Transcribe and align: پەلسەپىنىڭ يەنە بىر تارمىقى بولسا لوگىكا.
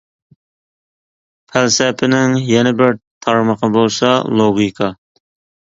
پەلسەپىنىڭ 1.51 2.35
يەنە 2.53 2.73
بىر 2.81 2.99
تارمىقى 3.29 3.73
بولسا 3.79 4.13
لوگىكا. 4.43 4.93